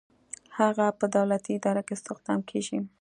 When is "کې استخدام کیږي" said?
1.87-2.79